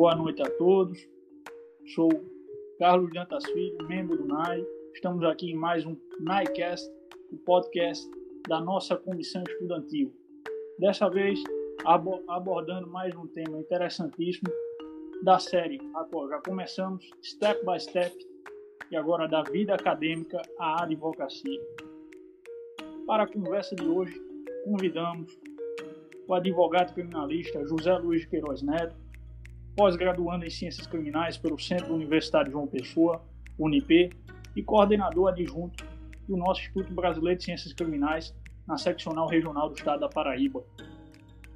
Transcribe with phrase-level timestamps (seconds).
[0.00, 0.98] boa noite a todos.
[1.94, 2.08] Sou
[2.78, 4.64] Carlos Dantas Filho, membro do NAI.
[4.94, 6.90] Estamos aqui em mais um NAIcast,
[7.30, 8.10] o podcast
[8.48, 10.10] da nossa comissão estudantil.
[10.78, 11.38] Dessa vez,
[12.28, 14.50] abordando mais um tema interessantíssimo
[15.22, 18.16] da série, a qual já começamos, Step by Step,
[18.90, 21.60] e agora da vida acadêmica à advocacia.
[23.06, 24.18] Para a conversa de hoje,
[24.64, 25.38] convidamos
[26.26, 28.96] o advogado criminalista José Luiz Queiroz Neto,
[29.80, 33.24] pós-graduando em Ciências Criminais pelo Centro Universitário João Pessoa,
[33.58, 34.10] UNIP,
[34.54, 35.86] e coordenador adjunto
[36.28, 38.34] do nosso Instituto Brasileiro de Ciências Criminais
[38.68, 40.62] na seccional regional do estado da Paraíba.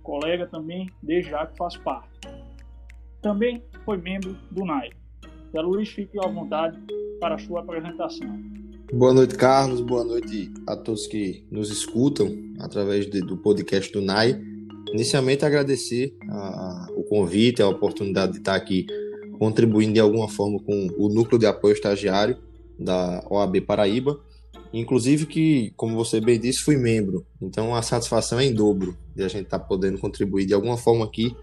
[0.02, 2.08] Colega também, desde já que faz parte.
[3.20, 4.88] Também foi membro do NAI.
[5.52, 6.80] Zé Luiz, fique à vontade
[7.20, 8.42] para a sua apresentação.
[8.90, 9.82] Boa noite, Carlos.
[9.82, 14.53] Boa noite a todos que nos escutam através do podcast do NAI.
[14.94, 18.86] Inicialmente, agradecer a, o convite, a oportunidade de estar aqui
[19.40, 22.38] contribuindo de alguma forma com o núcleo de apoio estagiário
[22.78, 24.20] da OAB Paraíba.
[24.72, 27.26] Inclusive que, como você bem disse, fui membro.
[27.42, 31.04] Então a satisfação é em dobro de a gente estar podendo contribuir de alguma forma
[31.04, 31.36] aqui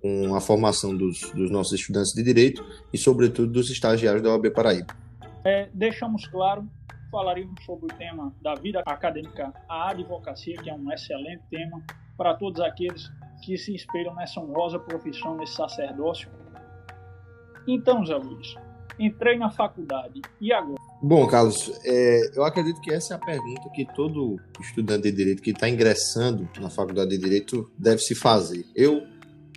[0.00, 4.50] com a formação dos, dos nossos estudantes de direito e, sobretudo, dos estagiários da OAB
[4.52, 4.96] Paraíba.
[5.44, 6.66] É, deixamos claro,
[7.10, 11.82] falaríamos sobre o tema da vida acadêmica, a advocacia, que é um excelente tema
[12.16, 13.10] para todos aqueles
[13.42, 16.28] que se inspiram nessa honrosa profissão, nesse sacerdócio.
[17.66, 18.54] Então, Zé Luiz,
[18.98, 20.76] entrei na faculdade, e agora?
[21.02, 25.42] Bom, Carlos, é, eu acredito que essa é a pergunta que todo estudante de direito
[25.42, 28.64] que está ingressando na faculdade de direito deve se fazer.
[28.74, 29.02] Eu,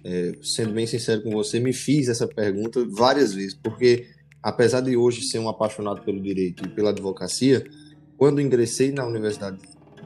[0.04, 4.08] é, sendo bem sincero com você, me fiz essa pergunta várias vezes, porque
[4.42, 7.64] apesar de hoje ser um apaixonado pelo direito e pela advocacia,
[8.18, 9.60] quando ingressei na universidade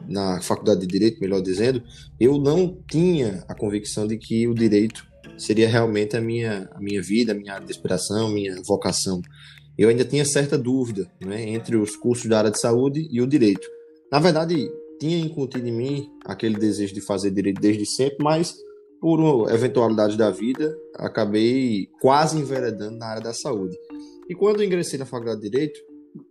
[0.07, 1.81] na faculdade de direito, melhor dizendo,
[2.19, 5.05] eu não tinha a convicção de que o direito
[5.37, 9.21] seria realmente a minha, a minha vida, a minha aspiração, a minha vocação.
[9.77, 13.27] Eu ainda tinha certa dúvida né, entre os cursos da área de saúde e o
[13.27, 13.67] direito.
[14.11, 14.69] Na verdade,
[14.99, 18.55] tinha incutido em mim aquele desejo de fazer direito desde sempre, mas
[19.01, 23.75] por eventualidade da vida, acabei quase enveredando na área da saúde.
[24.29, 25.79] E quando ingressei na faculdade de Direito,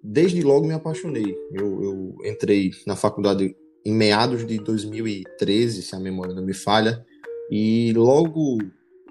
[0.03, 1.36] desde logo me apaixonei.
[1.53, 3.54] Eu, eu entrei na faculdade
[3.84, 7.04] em meados de 2013, se a memória não me falha,
[7.50, 8.58] e logo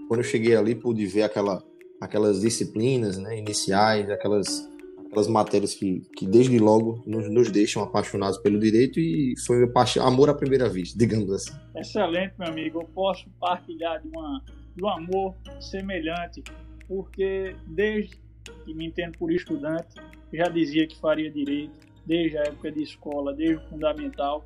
[0.07, 1.63] quando eu cheguei ali pude ver aquela,
[1.99, 4.67] aquelas disciplinas né, iniciais, aquelas,
[5.05, 10.05] aquelas matérias que, que desde logo nos, nos deixam apaixonados pelo direito e foi paixão,
[10.05, 11.51] amor à primeira vista, digamos assim.
[11.75, 12.81] Excelente, meu amigo.
[12.81, 14.41] Eu posso partilhar de, uma,
[14.75, 16.43] de um amor semelhante,
[16.87, 18.19] porque desde
[18.65, 19.95] que me entendo por estudante,
[20.33, 21.73] já dizia que faria direito,
[22.05, 24.43] desde a época de escola, desde o fundamental.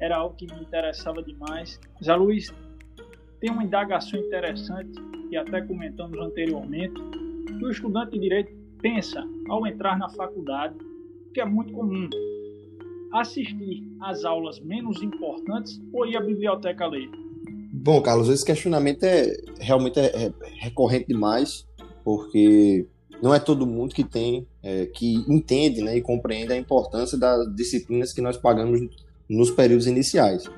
[0.00, 1.80] Era algo que me interessava demais.
[2.02, 2.52] Zé Luiz
[3.40, 4.92] tem uma indagação interessante,
[5.28, 6.94] que até comentamos anteriormente,
[7.46, 10.76] que o estudante de direito pensa ao entrar na faculdade,
[11.32, 12.08] que é muito comum,
[13.12, 17.08] assistir às aulas menos importantes ou ir à biblioteca ler?
[17.72, 21.66] Bom, Carlos, esse questionamento é realmente é, é recorrente demais,
[22.04, 22.86] porque
[23.22, 27.54] não é todo mundo que tem, é, que entende né, e compreende a importância das
[27.54, 28.80] disciplinas que nós pagamos
[29.30, 30.50] nos períodos iniciais.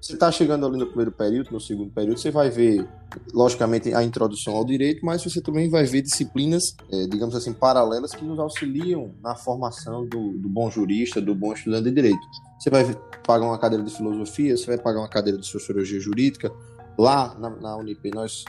[0.00, 2.88] Você está chegando ali no primeiro período, no segundo período, você vai ver,
[3.32, 8.12] logicamente, a introdução ao direito, mas você também vai ver disciplinas, é, digamos assim, paralelas
[8.12, 12.20] que nos auxiliam na formação do, do, bom jurista, do bom estudante de direito.
[12.58, 12.84] Você vai
[13.24, 16.52] pagar uma cadeira de filosofia, você vai pagar uma cadeira de sociologia jurídica.
[16.98, 18.44] Lá na, na Unip, nós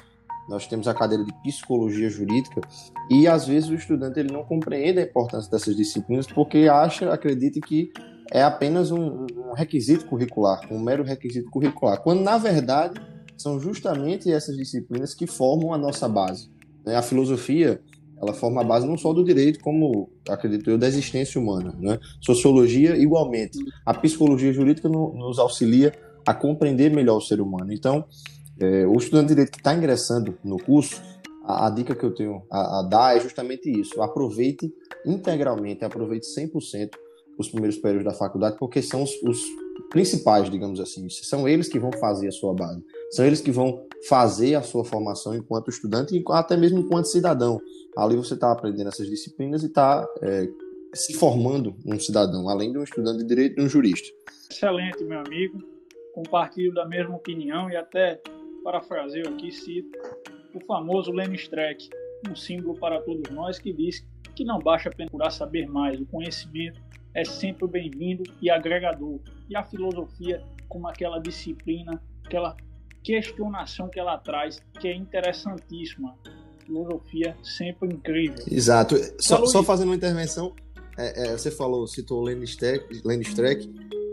[0.47, 2.61] nós temos a cadeira de psicologia jurídica
[3.09, 7.59] e às vezes o estudante ele não compreende a importância dessas disciplinas porque acha, acredita
[7.59, 7.91] que
[8.31, 12.99] é apenas um, um requisito curricular, um mero requisito curricular, quando na verdade
[13.37, 16.49] são justamente essas disciplinas que formam a nossa base.
[16.85, 16.95] Né?
[16.95, 17.81] A filosofia
[18.23, 21.75] ela forma a base não só do direito, como acredito eu, da existência humana.
[21.77, 21.99] Né?
[22.21, 23.59] Sociologia, igualmente.
[23.85, 25.93] A psicologia jurídica no, nos auxilia
[26.25, 27.73] a compreender melhor o ser humano.
[27.73, 28.05] Então,
[28.59, 31.01] é, o estudante de direito que está ingressando no curso,
[31.43, 34.73] a, a, dica que eu tenho a, a, dar é justamente isso: aproveite
[35.05, 36.91] integralmente, aproveite 100%
[37.37, 39.41] os primeiros períodos da faculdade, porque são os, os
[39.89, 41.09] principais, digamos assim.
[41.09, 44.85] São eles que vão fazer a sua base, são eles que vão fazer a sua
[44.85, 47.59] formação enquanto estudante e até mesmo enquanto cidadão.
[47.97, 50.47] Ali você está aprendendo essas disciplinas e está é,
[50.93, 54.07] se formando um cidadão, além de um estudante de direito e um jurista.
[54.49, 55.57] Excelente, meu amigo.
[56.13, 58.21] Compartilho da mesma opinião e até
[58.63, 59.91] parafraseio aqui, cito
[60.53, 61.89] o famoso Lenin Streck,
[62.29, 64.05] um símbolo para todos nós que diz
[64.35, 66.81] que não basta procurar saber mais, o conhecimento
[67.13, 69.19] é sempre bem-vindo e agregador.
[69.49, 72.55] E a filosofia, como aquela disciplina, aquela
[73.03, 76.15] questionação que ela traz, que é interessantíssima.
[76.65, 78.43] filosofia sempre incrível.
[78.49, 78.95] Exato.
[79.19, 80.55] Só, só fazendo uma intervenção,
[80.97, 83.69] é, é, você falou, citou Lenny Streck, Lenny Streck,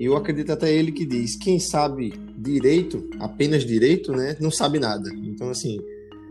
[0.06, 5.10] eu acredito até ele que diz, quem sabe direito, apenas direito, né, não sabe nada.
[5.14, 5.78] Então, assim,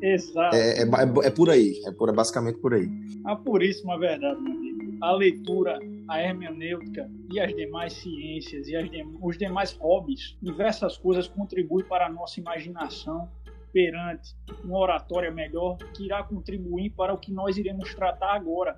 [0.01, 0.55] Exato.
[0.55, 2.89] É, é, é, é, por aí, é, por, é basicamente por aí.
[3.25, 4.79] A puríssima verdade, meu amigo.
[5.01, 11.27] A leitura, a hermenêutica e as demais ciências e de, os demais hobbies, diversas coisas
[11.27, 13.29] contribuem para a nossa imaginação
[13.71, 18.75] perante uma oratória melhor que irá contribuir para o que nós iremos tratar agora,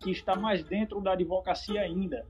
[0.00, 2.26] que está mais dentro da advocacia ainda.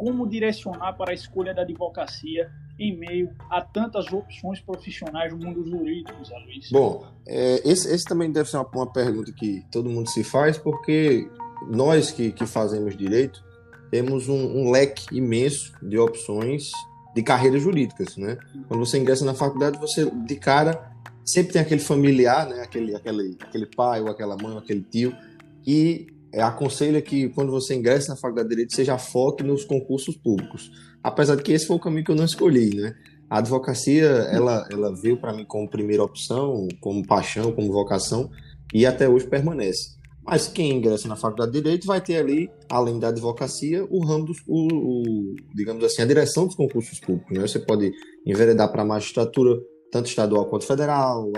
[0.00, 5.62] Como direcionar para a escolha da advocacia em meio a tantas opções profissionais no mundo
[5.62, 6.70] jurídico, Zé Luiz?
[6.70, 10.56] Bom, é, esse, esse, também deve ser uma, uma, pergunta que todo mundo se faz,
[10.56, 11.28] porque
[11.68, 13.44] nós que, que fazemos direito
[13.90, 16.70] temos um, um, leque imenso de opções
[17.14, 18.38] de carreiras jurídicas, né?
[18.68, 20.90] Quando você ingressa na faculdade, você de cara
[21.26, 22.62] sempre tem aquele familiar, né?
[22.62, 25.14] Aquele, aquele, aquele pai ou aquela mãe ou aquele tio
[25.62, 26.06] que
[26.38, 30.70] aconselha que quando você ingressa na faculdade de direito, seja foque nos concursos públicos
[31.02, 32.94] apesar de que esse foi o caminho que eu não escolhi, né?
[33.28, 38.28] A advocacia, ela, ela veio para mim como primeira opção, como paixão, como vocação,
[38.74, 39.98] e até hoje permanece.
[40.22, 44.26] Mas quem ingressa na faculdade de Direito vai ter ali, além da advocacia, o ramo
[44.26, 47.36] dos, o, o, digamos assim, a direção dos concursos públicos.
[47.36, 47.40] Né?
[47.40, 47.92] Você pode
[48.26, 49.58] enveredar para a magistratura,
[49.92, 51.30] tanto estadual quanto federal,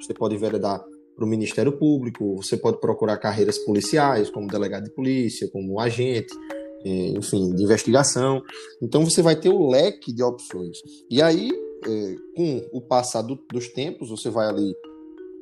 [0.00, 0.82] você pode enveredar
[1.14, 6.34] para o Ministério Público, você pode procurar carreiras policiais, como delegado de polícia, como agente,
[6.84, 8.42] é, enfim, de investigação.
[8.82, 10.78] Então você vai ter o leque de opções.
[11.10, 11.50] E aí,
[11.86, 14.74] é, com o passar do, dos tempos, você vai ali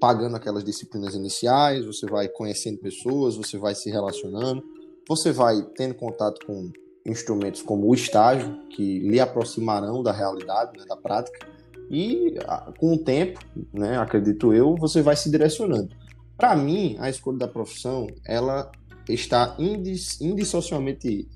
[0.01, 4.63] pagando aquelas disciplinas iniciais, você vai conhecendo pessoas, você vai se relacionando,
[5.09, 6.71] você vai tendo contato com
[7.07, 11.47] instrumentos como o estágio, que lhe aproximarão da realidade, né, da prática,
[11.93, 12.37] e
[12.79, 13.39] com o tempo,
[13.71, 15.91] né, acredito eu, você vai se direcionando.
[16.39, 18.73] Para mim, a escolha da profissão, ela
[19.07, 21.29] está indiss, indissocialmente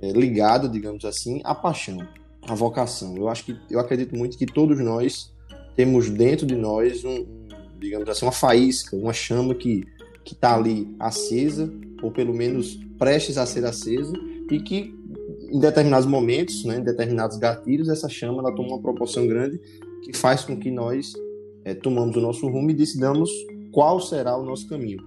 [0.00, 1.98] é, ligado, digamos assim, à paixão,
[2.48, 3.14] à vocação.
[3.14, 5.30] Eu acho que eu acredito muito que todos nós
[5.76, 7.26] temos dentro de nós um,
[7.78, 9.86] digamos assim, uma faísca, uma chama que
[10.24, 11.72] que está ali acesa
[12.02, 14.12] ou pelo menos prestes a ser acesa
[14.50, 14.94] e que
[15.50, 19.60] em determinados momentos, né, em determinados gatilhos, essa chama ela toma uma proporção grande
[20.02, 21.12] que faz com que nós
[21.64, 23.30] é, tomamos o nosso rumo e decidamos
[23.72, 24.98] qual será o nosso caminho.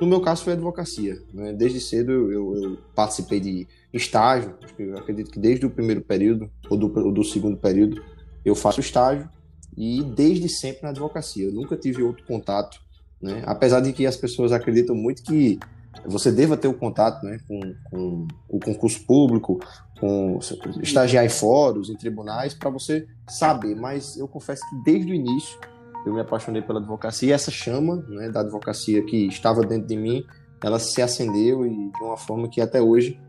[0.00, 1.20] No meu caso foi a advocacia.
[1.32, 1.52] Né?
[1.52, 4.54] Desde cedo eu, eu, eu, participei de estágio,
[4.96, 8.02] acredito que desde o primeiro período, ou do, ou do segundo período,
[8.44, 9.28] eu faço estágio,
[9.76, 11.46] e desde sempre na advocacia.
[11.46, 12.80] Eu nunca tive outro contato,
[13.20, 13.42] né?
[13.46, 15.58] apesar de que as pessoas acreditam muito que
[16.06, 17.60] você deva ter o contato né, com,
[17.90, 19.58] com o concurso público,
[20.00, 20.38] com
[20.82, 23.74] estagiar em fóruns, em tribunais, para você saber.
[23.74, 25.58] Mas eu confesso que desde o início
[26.06, 29.96] eu me apaixonei pela advocacia e essa chama né, da advocacia que estava dentro de
[29.96, 30.24] mim,
[30.62, 33.20] ela se acendeu e de uma forma que até hoje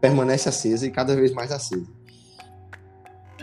[0.00, 1.86] permanece acesa e cada vez mais acesa.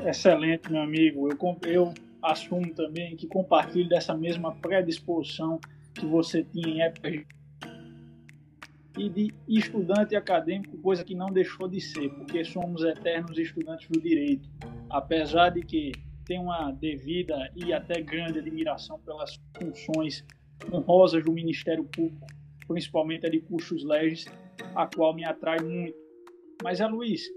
[0.06, 1.30] Excelente, meu amigo.
[1.30, 5.60] Eu, eu assumo também que compartilho dessa mesma predisposição
[5.94, 7.10] que você tinha em época
[8.98, 14.02] e de estudante acadêmico, coisa que não deixou de ser, porque somos eternos estudantes do
[14.02, 14.50] direito.
[14.90, 15.92] Apesar de que
[16.26, 20.26] tem uma devida e até grande admiração pelas funções
[20.72, 22.26] honrosas do Ministério Público,
[22.68, 24.26] principalmente a de custos legis,
[24.76, 25.96] a qual me atrai muito.
[26.64, 27.30] Mas, é Luiz,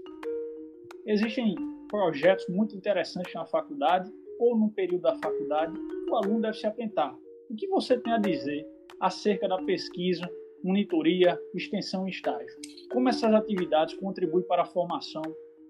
[1.05, 1.55] existem
[1.87, 5.73] projetos muito interessantes na faculdade ou no período da faculdade,
[6.09, 7.15] o aluno deve se atentar.
[7.49, 8.65] O que você tem a dizer
[8.99, 10.27] acerca da pesquisa,
[10.63, 12.55] monitoria, extensão e estágio?
[12.91, 15.21] Como essas atividades contribuem para a formação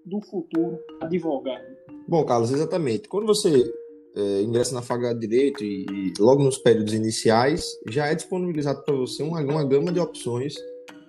[0.04, 1.64] do futuro advogado?
[2.08, 3.08] Bom, Carlos, exatamente.
[3.08, 3.72] Quando você
[4.14, 8.82] é, ingressa na faculdade de Direito e, e, logo nos períodos iniciais, já é disponibilizado
[8.84, 10.54] para você uma, uma gama de opções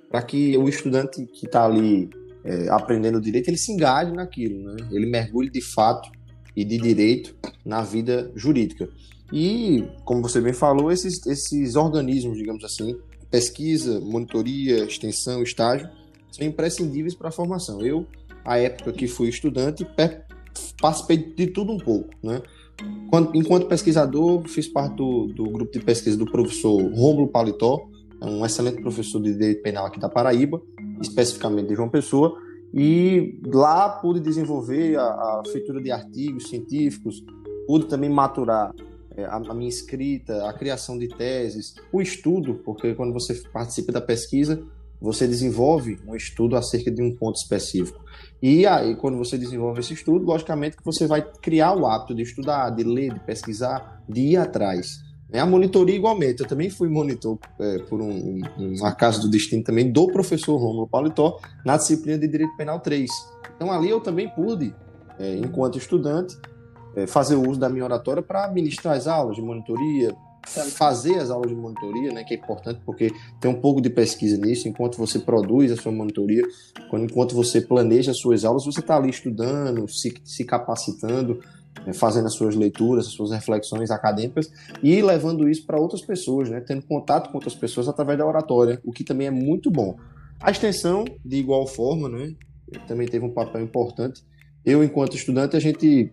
[0.09, 2.09] para que o estudante que está ali
[2.43, 4.87] é, aprendendo direito, ele se engaje naquilo, né?
[4.91, 6.09] ele mergulhe de fato
[6.55, 7.35] e de direito
[7.65, 8.87] na vida jurídica.
[9.31, 12.95] E, como você bem falou, esses, esses organismos, digamos assim,
[13.33, 15.89] pesquisa, monitoria, extensão, estágio,
[16.31, 17.81] são imprescindíveis para a formação.
[17.81, 18.05] Eu
[18.45, 19.87] a época que fui estudante,
[20.79, 22.43] participei de tudo um pouco, né?
[23.33, 27.87] Enquanto pesquisador, fiz parte do, do, grupo de pesquisa do professor Rômulo Paletó,
[28.21, 30.61] é um excelente professor de direito penal aqui da Paraíba,
[31.01, 32.37] especificamente de João Pessoa,
[32.71, 37.23] e lá pude desenvolver a, a feitura de artigos científicos,
[37.65, 38.73] pude também maturar
[39.17, 44.01] a, a minha escrita, a criação de teses, o estudo, porque quando você participa da
[44.01, 44.63] pesquisa,
[45.03, 48.01] você desenvolve um estudo acerca de um ponto específico.
[48.41, 52.21] E aí, quando você desenvolve esse estudo, logicamente que você vai criar o hábito de
[52.21, 55.03] estudar, de ler, de pesquisar, de ir atrás.
[55.29, 56.41] É a monitoria igualmente.
[56.41, 60.87] Eu também fui monitor é, por um, um, acaso do destino também do professor Romulo
[60.87, 63.09] Paulitó na disciplina de Direito Penal 3.
[63.55, 64.73] Então ali eu também pude,
[65.19, 66.52] é, enquanto estudante, é,
[67.07, 71.49] fazer o uso da minha oratória para ministrar as aulas de monitoria, fazer as aulas
[71.49, 75.17] de monitoria, né, que é importante porque tem um pouco de pesquisa nisso, enquanto você
[75.17, 76.43] produz a sua monitoria,
[76.93, 81.39] enquanto você planeja as suas aulas, você está ali estudando, se, se capacitando,
[81.85, 86.49] né, fazendo as suas leituras, as suas reflexões acadêmicas e levando isso para outras pessoas,
[86.49, 89.95] né, tendo contato com outras pessoas através da oratória, o que também é muito bom.
[90.39, 92.35] A extensão, de igual forma, né,
[92.87, 94.23] também teve um papel importante.
[94.65, 96.11] Eu, enquanto estudante, a gente,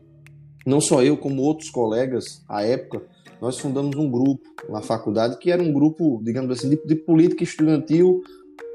[0.66, 3.02] não só eu, como outros colegas, à época,
[3.40, 7.42] nós fundamos um grupo na faculdade que era um grupo, digamos assim, de, de política
[7.42, 8.22] estudantil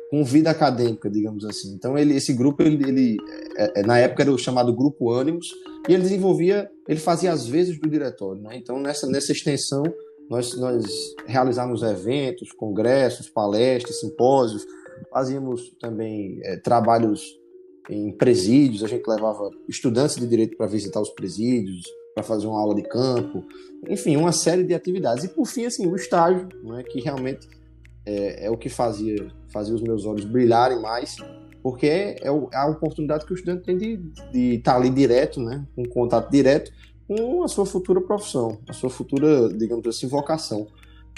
[0.10, 1.74] com vida acadêmica, digamos assim.
[1.74, 3.18] Então ele, esse grupo, ele, ele
[3.58, 5.48] é, é, na época era o chamado Grupo Ânimos
[5.88, 8.58] e ele desenvolvia, ele fazia as vezes do diretório, né?
[8.58, 9.84] Então nessa nessa extensão
[10.30, 10.86] nós nós
[11.28, 14.66] realizávamos eventos, congressos, palestras, simpósios,
[15.12, 17.40] fazíamos também é, trabalhos
[17.90, 22.60] em presídios, a gente levava estudantes de direito para visitar os presídios, para fazer uma
[22.60, 23.44] aula de campo,
[23.88, 25.26] enfim, uma série de atividades.
[25.26, 27.48] E por fim, assim, o estágio, né, que realmente
[28.06, 31.18] é, é, o que fazia, fazia os meus olhos brilharem mais,
[31.62, 35.66] porque é, é a oportunidade que o estudante tem de, estar tá ali direto, né,
[35.76, 36.72] com contato direto
[37.08, 40.68] com a sua futura profissão, a sua futura, digamos assim, vocação.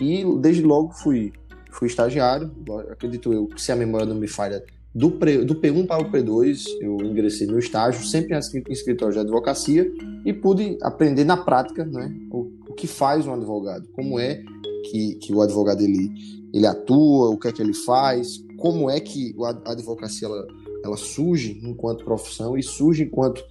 [0.01, 1.31] E desde logo fui,
[1.71, 2.51] fui estagiário,
[2.89, 4.63] acredito eu que se a memória não me falha,
[4.93, 9.19] do, pre, do P1 para o P2, eu ingressei no estágio, sempre em escritório de
[9.19, 9.91] advocacia,
[10.25, 14.41] e pude aprender na prática né, o, o que faz um advogado, como é
[14.89, 16.09] que, que o advogado ele,
[16.53, 20.47] ele atua, o que é que ele faz, como é que a advocacia ela,
[20.83, 23.43] ela surge enquanto profissão e surge enquanto,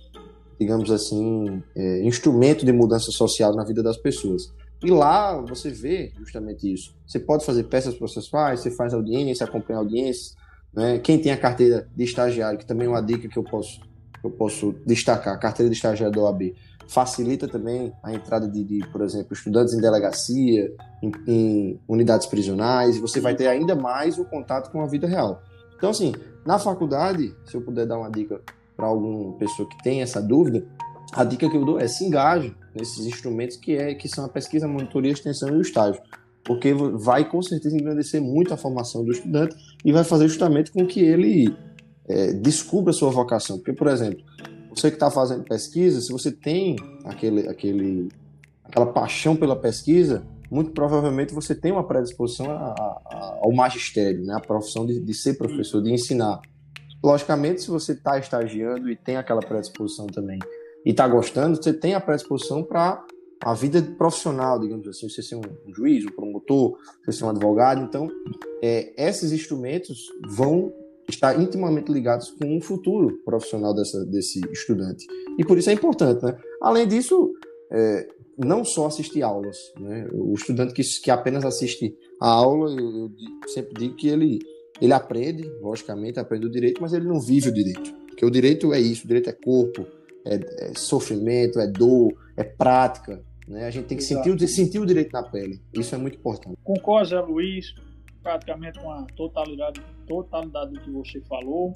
[0.58, 4.52] digamos assim, é, instrumento de mudança social na vida das pessoas.
[4.82, 6.94] E lá você vê justamente isso.
[7.06, 10.34] Você pode fazer peças processuais, você faz audiência, acompanha audiências,
[10.76, 10.98] né?
[10.98, 13.80] Quem tem a carteira de estagiário, que também é uma dica que eu posso,
[14.22, 16.54] eu posso destacar, a carteira de estagiário da OAB,
[16.86, 20.70] facilita também a entrada de, de por exemplo, estudantes em delegacia,
[21.02, 25.06] em, em, unidades prisionais, e você vai ter ainda mais o contato com a vida
[25.06, 25.42] real.
[25.76, 26.14] Então, assim,
[26.44, 28.40] na faculdade, se eu puder dar uma dica
[28.76, 30.64] para alguma pessoa que tem essa dúvida,
[31.12, 34.28] a dica que eu dou é se engaje nesses instrumentos que, é, que são a
[34.28, 36.00] pesquisa, a monitoria, a extensão e o estágio
[36.46, 40.86] porque vai com certeza engrandecer muito a formação do estudante e vai fazer justamente com
[40.86, 41.54] que ele
[42.08, 43.56] é, descubra a sua vocação.
[43.58, 44.24] Porque, por exemplo,
[44.70, 48.08] você que está fazendo pesquisa, se você tem aquele, aquele,
[48.62, 54.34] aquela paixão pela pesquisa, muito provavelmente você tem uma predisposição a, a, ao magistério, né?
[54.36, 56.40] a profissão de, de ser professor, de ensinar.
[57.02, 60.38] Logicamente, se você está estagiando e tem aquela predisposição também
[60.84, 63.04] e está gostando, você tem a predisposição para
[63.42, 67.82] a vida profissional, digamos assim, você ser um, juiz, um promotor, você ser um advogado.
[67.82, 68.08] Então,
[68.62, 70.72] é, esses instrumentos vão
[71.08, 75.06] estar intimamente ligados com o futuro profissional dessa, desse estudante.
[75.38, 76.36] E por isso é importante, né?
[76.60, 77.32] Além disso,
[77.70, 80.08] é, não só assistir aulas, né?
[80.12, 83.10] O estudante que, que apenas assiste a aula, eu,
[83.42, 84.38] eu sempre digo que ele,
[84.80, 87.94] ele aprende, logicamente, aprende o direito, mas ele não vive o direito.
[88.06, 89.86] Porque o direito é isso, o direito é corpo,
[90.24, 93.22] é, é sofrimento, é dor, é prática.
[93.46, 93.66] Né?
[93.66, 95.60] A gente tem que sentir o, sentir o direito na pele.
[95.72, 96.56] Isso é muito importante.
[96.64, 97.74] Concordo, Zé Luiz,
[98.22, 101.72] praticamente com a totalidade, totalidade do que você falou.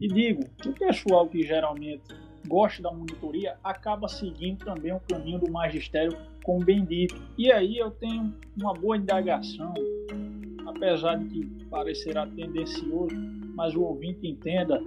[0.00, 2.02] E digo, o pessoal que geralmente
[2.48, 7.20] gosta da monitoria acaba seguindo também o caminho do magistério, como bem dito.
[7.36, 9.74] E aí eu tenho uma boa indagação,
[10.66, 13.14] apesar de que parecerá tendencioso,
[13.54, 14.80] mas o ouvinte entenda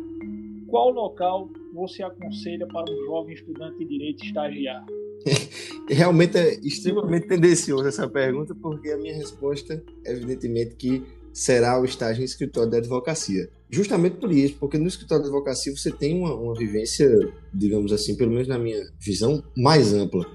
[0.67, 4.83] qual local você aconselha para um jovem estudante de direito estagiar?
[5.89, 11.03] Realmente é extremamente tendencioso essa pergunta, porque a minha resposta evidentemente que
[11.33, 13.49] será o estágio em escritório de advocacia.
[13.69, 17.09] Justamente por isso, porque no escritório de advocacia você tem uma, uma vivência,
[17.51, 20.25] digamos assim, pelo menos na minha visão, mais ampla.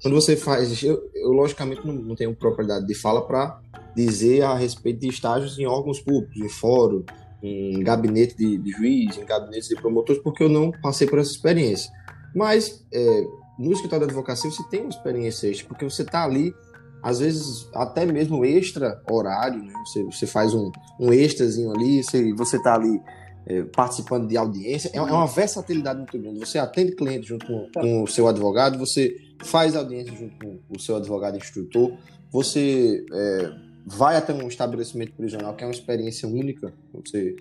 [0.00, 3.60] Quando você faz, eu, eu logicamente não, não, tenho propriedade de fala para
[3.96, 7.02] dizer a respeito de estágios em órgãos públicos, em fórum,
[7.42, 11.32] em gabinete de, de juiz, em gabinete de promotores, porque eu não passei por essa
[11.32, 11.90] experiência.
[12.34, 13.24] Mas é,
[13.58, 16.54] no escritório de advocacia você tem uma experiência extra, porque você está ali,
[17.02, 19.72] às vezes até mesmo extra horário, né?
[19.84, 22.02] você, você faz um, um extrazinho ali,
[22.36, 23.00] você está ali
[23.46, 26.40] é, participando de audiência, é, é, uma versatilidade muito grande.
[26.40, 30.80] Você atende cliente junto com, com, o seu advogado, você faz audiência junto com o
[30.80, 31.96] seu advogado instrutor,
[32.30, 33.52] você é,
[33.86, 37.36] vai até um estabelecimento prisional, que é uma experiência única, você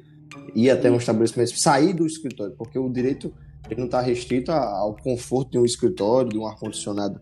[0.53, 3.33] ir até um estabelecimento, sair do escritório, porque o direito
[3.69, 7.19] ele não está restrito ao conforto de um escritório, de um ar-condicionado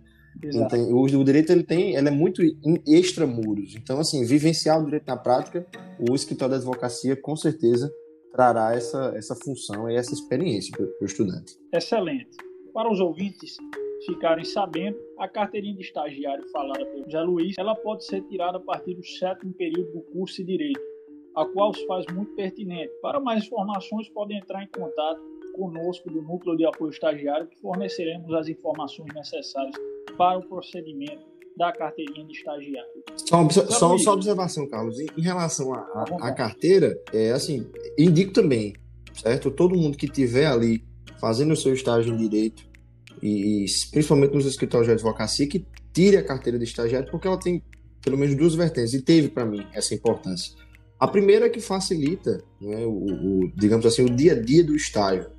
[0.69, 2.41] Tem, o, o, direito ele tem, ele é muito
[2.87, 3.75] extramuros.
[3.75, 5.65] Então, assim, vivenciar o direito na prática,
[6.09, 7.91] o escritório da advocacia com certeza
[8.31, 11.57] trará essa, essa função e essa experiência para o estudante.
[11.73, 12.37] Excelente.
[12.73, 13.57] Para os ouvintes
[14.05, 18.61] ficarem sabendo, a carteirinha de estagiário falada pelo José Luiz, ela pode ser tirada a
[18.61, 20.81] partir do sétimo período do curso de Direito,
[21.35, 22.91] a qual se faz muito pertinente.
[23.01, 25.21] Para mais informações, podem entrar em contato
[25.53, 29.75] conosco do Núcleo de Apoio Estagiário, que forneceremos as informações necessárias
[30.17, 32.89] para o procedimento da carteirinha de estagiário.
[33.17, 34.99] Só, só, só observação, Carlos.
[34.99, 38.73] Em, em relação à carteira, é assim, indico também,
[39.13, 39.51] certo?
[39.51, 40.83] Todo mundo que tiver ali
[41.19, 42.63] fazendo o seu estágio em direito
[43.21, 47.39] e, e principalmente nos escritórios de advocacia que tire a carteira de estagiário porque ela
[47.39, 47.61] tem
[48.03, 50.53] pelo menos duas vertentes e teve para mim essa importância.
[50.99, 54.75] A primeira é que facilita, né, o, o, digamos assim, o dia a dia do
[54.75, 55.29] estágio.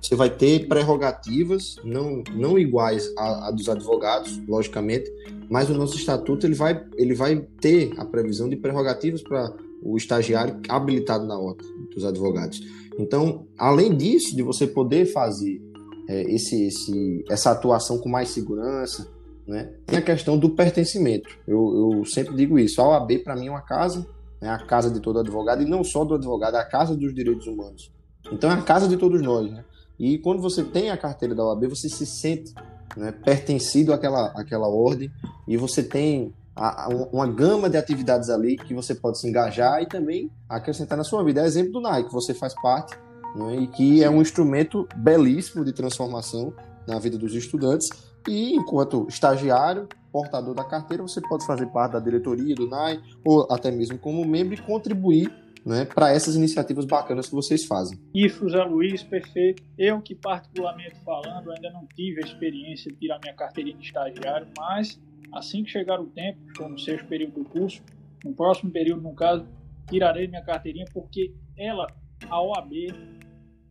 [0.00, 5.10] Você vai ter prerrogativas não, não iguais a, dos advogados, logicamente,
[5.48, 9.52] mas o nosso estatuto ele vai, ele vai ter a previsão de prerrogativas para
[9.82, 12.60] o estagiário habilitado na ordem dos advogados.
[12.98, 15.60] Então, além disso, de você poder fazer
[16.08, 19.08] é, esse, esse, essa atuação com mais segurança,
[19.46, 21.28] né, tem a questão do pertencimento.
[21.46, 22.80] Eu, eu sempre digo isso.
[22.80, 24.06] A OAB, para mim, é uma casa,
[24.40, 27.14] é a casa de todo advogado, e não só do advogado, é a casa dos
[27.14, 27.92] direitos humanos.
[28.30, 29.50] Então, é a casa de todos nós.
[29.50, 29.64] Né?
[30.00, 32.54] E quando você tem a carteira da OAB, você se sente
[32.96, 35.12] né, pertencido àquela, àquela ordem
[35.46, 39.82] e você tem a, a, uma gama de atividades ali que você pode se engajar
[39.82, 41.42] e também acrescentar na sua vida.
[41.42, 42.98] É exemplo do NAI, que você faz parte
[43.36, 46.50] né, e que é um instrumento belíssimo de transformação
[46.88, 47.90] na vida dos estudantes.
[48.26, 53.46] E enquanto estagiário, portador da carteira, você pode fazer parte da diretoria do NAI ou
[53.50, 55.30] até mesmo como membro e contribuir
[55.64, 57.98] né, para essas iniciativas bacanas que vocês fazem.
[58.14, 59.62] Isso, Zé Luiz, perfeito.
[59.78, 64.46] Eu que particularmente falando ainda não tive a experiência de tirar minha carteirinha de estagiário,
[64.56, 65.00] mas
[65.32, 67.82] assim que chegar o tempo, estou no sexto período do curso,
[68.24, 69.46] no próximo período, no caso,
[69.88, 71.86] tirarei minha carteirinha porque ela,
[72.28, 72.72] a OAB,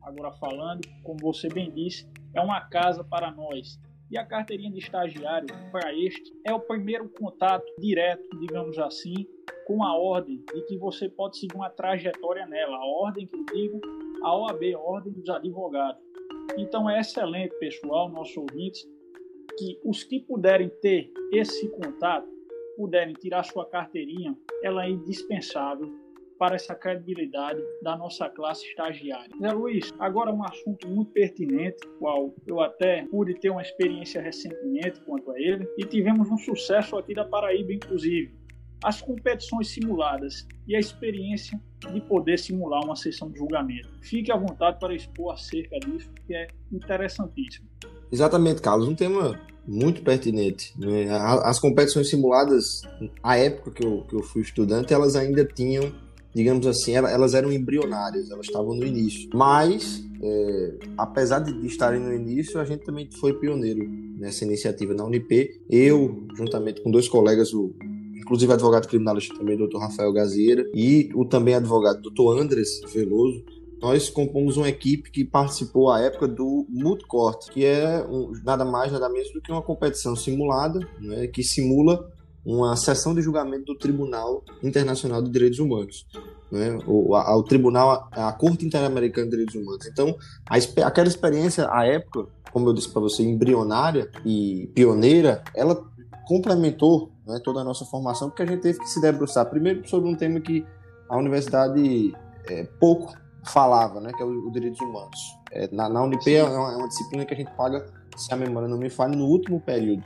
[0.02, 3.80] agora falando, como você bem disse, é uma casa para nós.
[4.12, 9.28] E a carteirinha de estagiário para este é o primeiro contato direto, digamos assim,
[9.68, 12.76] com a ordem e que você pode seguir uma trajetória nela.
[12.76, 13.80] A ordem que eu digo,
[14.24, 16.02] a OAB, a Ordem dos Advogados.
[16.58, 18.84] Então é excelente, pessoal, nossos ouvintes,
[19.60, 22.28] que os que puderem ter esse contato,
[22.76, 25.88] puderem tirar sua carteirinha, ela é indispensável
[26.40, 29.30] para essa credibilidade da nossa classe estagiária.
[29.40, 35.02] Zé Luiz, agora um assunto muito pertinente, qual eu até pude ter uma experiência recentemente
[35.02, 38.40] quanto a ele, e tivemos um sucesso aqui da Paraíba, inclusive
[38.82, 41.60] as competições simuladas e a experiência
[41.92, 43.90] de poder simular uma sessão de julgamento.
[44.02, 47.68] Fique à vontade para expor acerca disso, que é interessantíssimo.
[48.10, 48.88] Exatamente, Carlos.
[48.88, 50.74] Um tema muito pertinente.
[50.80, 51.08] Né?
[51.10, 52.82] As competições simuladas,
[53.22, 55.92] à época que eu, que eu fui estudante, elas ainda tinham,
[56.34, 59.30] digamos assim, elas eram embrionárias, elas estavam no início.
[59.34, 63.88] Mas, é, apesar de estarem no início, a gente também foi pioneiro
[64.18, 65.62] nessa iniciativa na Unip.
[65.70, 67.74] Eu, juntamente com dois colegas, o
[68.16, 73.44] inclusive advogado criminalista também, doutor Rafael Gazieira, e o também advogado doutor Andres Veloso,
[73.82, 78.66] nós compomos uma equipe que participou à época do Moot Court, que é um, nada
[78.66, 82.12] mais, nada menos do que uma competição simulada, né, que simula
[82.50, 86.08] uma sessão de julgamento do Tribunal Internacional de Direitos Humanos.
[86.52, 89.86] Né, o, a, o Tribunal, a Corte Interamericana de Direitos Humanos.
[89.86, 90.16] Então,
[90.50, 95.80] a, aquela experiência, à época, como eu disse para você, embrionária e pioneira, ela
[96.28, 100.10] complementou né, toda a nossa formação, porque a gente teve que se debruçar primeiro sobre
[100.10, 100.66] um tema que
[101.08, 102.16] a universidade
[102.48, 105.20] é, pouco falava, né, que é o, o direitos humanos.
[105.52, 107.86] É, na, na Unip é uma, é uma, disciplina que a gente paga,
[108.16, 110.04] se a memória não me falha, no último período.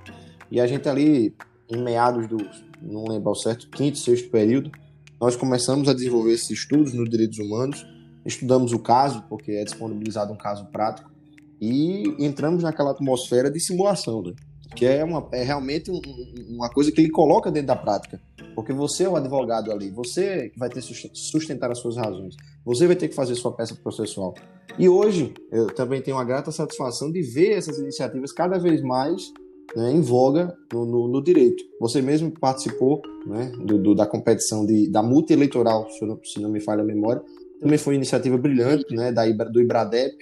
[0.51, 1.35] E a gente ali,
[1.69, 2.37] em meados do,
[2.81, 4.71] não lembro ao certo, quinto, sexto período,
[5.19, 7.85] nós começamos a desenvolver esses estudos nos direitos humanos,
[8.25, 11.11] estudamos o caso, porque é disponibilizado um caso prático,
[11.61, 14.33] e entramos naquela atmosfera de simulação, né?
[14.75, 16.01] que é, uma, é realmente um,
[16.49, 18.19] uma coisa que ele coloca dentro da prática.
[18.55, 22.85] Porque você é o advogado ali, você vai ter que sustentar as suas razões, você
[22.85, 24.35] vai ter que fazer sua peça processual.
[24.77, 29.31] E hoje eu também tenho uma grata satisfação de ver essas iniciativas cada vez mais
[29.75, 31.63] né, em voga no, no, no, direito.
[31.79, 36.39] Você mesmo participou né, do, do, da competição de, da multa eleitoral, se não, se
[36.39, 37.21] não me falha a memória,
[37.59, 40.17] também foi uma iniciativa brilhante né, da, do IBRADEP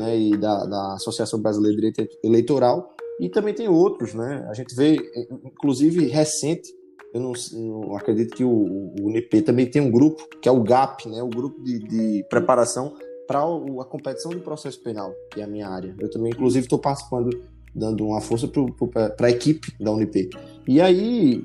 [0.00, 4.46] né, e da, da Associação Brasileira de Direito Eleitoral, e também tem outros, né?
[4.50, 4.96] A gente vê,
[5.44, 6.68] inclusive recente,
[7.14, 10.62] eu não, não acredito que o, o UNP também tem um grupo, que é o
[10.62, 11.22] GAP, né?
[11.22, 12.94] O grupo de, de preparação
[13.26, 15.94] para a competição de processo penal, que é a minha área.
[15.98, 17.30] Eu também, inclusive, estou participando
[17.74, 20.30] dando uma força para a equipe da Unip.
[20.66, 21.44] E aí,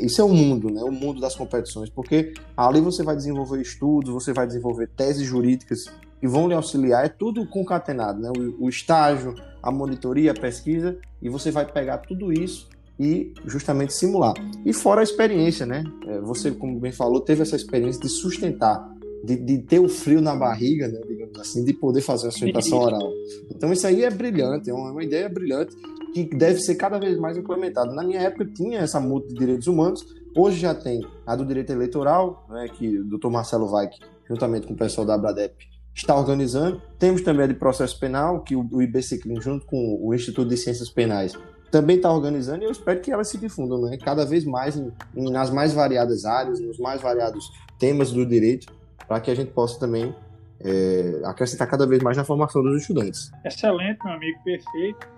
[0.00, 0.82] isso é o mundo, né?
[0.82, 5.84] O mundo das competições, porque ali você vai desenvolver estudos, você vai desenvolver teses jurídicas
[6.18, 8.30] que vão lhe auxiliar, é tudo concatenado, né?
[8.36, 13.92] O, o estágio, a monitoria, a pesquisa, e você vai pegar tudo isso e justamente
[13.92, 14.34] simular.
[14.64, 15.84] E fora a experiência, né?
[16.06, 18.90] É, você, como bem falou, teve essa experiência de sustentar,
[19.22, 21.00] de, de ter o frio na barriga, né?
[21.06, 23.12] digamos assim, de poder fazer a sustentação oral.
[23.50, 25.74] Então isso aí é brilhante, é uma, uma ideia brilhante
[26.12, 27.92] que deve ser cada vez mais implementada.
[27.92, 31.70] Na minha época tinha essa multa de direitos humanos, hoje já tem a do direito
[31.70, 35.54] eleitoral, né, que o doutor Marcelo Weik, juntamente com o pessoal da Abradep,
[35.94, 36.80] está organizando.
[36.98, 40.90] Temos também a de processo penal, que o IBCCLIN, junto com o Instituto de Ciências
[40.90, 41.32] Penais,
[41.70, 43.98] também está organizando e eu espero que elas se difundam né?
[43.98, 48.72] cada vez mais em, em, nas mais variadas áreas, nos mais variados temas do direito,
[49.06, 50.14] para que a gente possa também
[50.60, 53.30] é, acrescentar cada vez mais na formação dos estudantes.
[53.44, 55.08] Excelente, meu amigo, perfeito.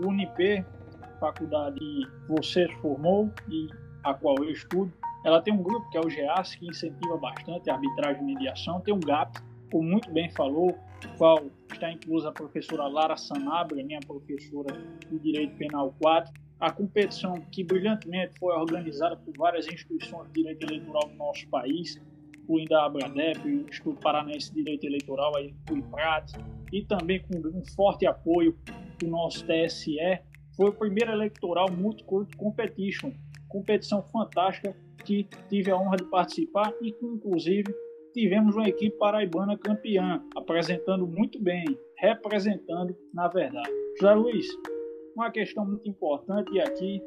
[0.00, 0.64] O Unip,
[1.20, 3.68] faculdade que você formou e
[4.04, 4.92] a qual eu estudo,
[5.24, 8.80] ela tem um grupo que é o GEAS, que incentiva bastante a arbitragem e mediação,
[8.80, 9.38] tem um GAP,
[9.70, 10.76] como muito bem falou,
[11.16, 14.76] qual está inclusa a professora Lara Sanabra, minha professora
[15.08, 20.64] de Direito Penal 4, a competição que brilhantemente foi organizada por várias instituições de direito
[20.64, 22.00] eleitoral do nosso país,
[22.42, 25.32] incluindo a Abradep, o Instituto Paranaense de Direito Eleitoral,
[25.70, 26.32] o IPRAT,
[26.72, 28.56] e também com um forte apoio
[28.98, 29.96] do nosso TSE,
[30.56, 33.12] foi o primeiro eleitoral Multicourt Competition,
[33.48, 34.74] competição fantástica
[35.04, 37.74] que tive a honra de participar e que, inclusive,
[38.14, 41.64] tivemos uma equipe paraibana campeã, apresentando muito bem,
[41.98, 43.70] representando na verdade.
[43.98, 44.46] José Luiz,
[45.16, 47.02] uma questão muito importante aqui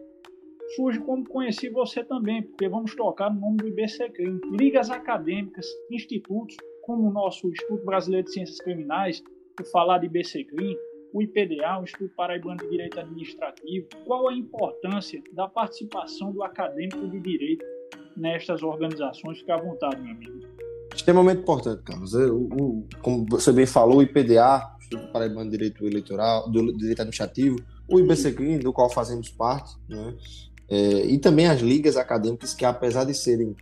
[0.76, 4.40] surge como conheci você também, porque vamos tocar no nome do IBCCRIM.
[4.52, 9.24] Ligas acadêmicas, institutos, como o nosso Instituto Brasileiro de Ciências Criminais,
[9.56, 10.76] por falar de IBCCRIM,
[11.14, 17.08] o IPDA, o Instituto Paraibano de Direito Administrativo, qual a importância da participação do acadêmico
[17.08, 17.66] de direito
[18.18, 19.40] nestas organizações?
[19.40, 20.46] Fique à vontade, meu amigo.
[20.94, 22.14] Extremamente importante, Carlos.
[22.14, 26.74] O, o, como você bem falou, o IPDA, o Instituto Paraibano de Direito Eleitoral, do
[26.74, 30.16] Direito Administrativo, o IBCCRIM, do qual fazemos parte, né?
[30.70, 33.56] É, e também as ligas acadêmicas, que apesar de serem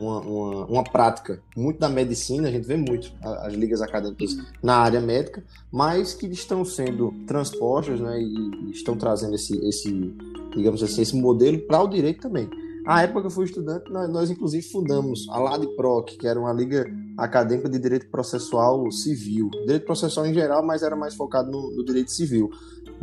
[0.00, 4.76] uma, uma, uma, prática muito da medicina, a gente vê muito as ligas acadêmicas na
[4.76, 10.14] área médica, mas que estão sendo transpostas né, e, estão trazendo esse, esse
[10.56, 12.48] digamos assim, esse modelo para o direito também.
[12.86, 16.52] A época que eu fui estudante, nós, nós inclusive fundamos a LADPROC, que era uma
[16.52, 19.50] liga acadêmica de direito processual civil.
[19.50, 22.50] Direito processual em geral, mas era mais focado no, no direito civil.